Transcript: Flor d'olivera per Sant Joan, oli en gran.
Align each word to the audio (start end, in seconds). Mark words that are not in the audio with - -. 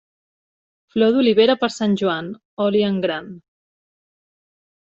Flor 0.95 1.11
d'olivera 1.17 1.57
per 1.65 1.69
Sant 1.75 1.93
Joan, 2.03 2.31
oli 2.67 2.83
en 2.91 2.99
gran. 3.05 3.31